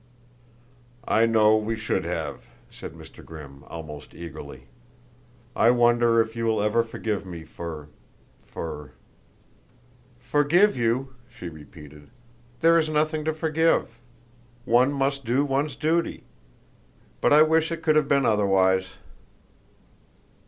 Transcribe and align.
"I 1.07 1.27
know 1.27 1.55
we 1.55 1.75
should 1.75 2.05
have," 2.05 2.47
said 2.71 2.93
Mr. 2.93 3.23
Grimm, 3.23 3.63
almost 3.67 4.15
eagerly. 4.15 4.63
"I 5.55 5.69
wonder 5.69 6.19
if 6.19 6.35
you 6.35 6.45
will 6.45 6.63
ever 6.63 6.81
forgive 6.81 7.23
me 7.23 7.43
for 7.43 7.87
for?" 8.43 8.93
"Forgive 10.31 10.75
you?" 10.75 11.13
she 11.29 11.49
repeated. 11.49 12.09
"There 12.61 12.79
is 12.79 12.89
nothing 12.89 13.23
to 13.25 13.31
forgive. 13.35 13.99
One 14.65 14.91
must 14.91 15.23
do 15.23 15.45
one's 15.45 15.75
duty. 15.75 16.23
But 17.21 17.31
I 17.31 17.43
wish 17.43 17.71
it 17.71 17.83
could 17.83 17.95
have 17.95 18.07
been 18.07 18.25
otherwise." 18.25 18.97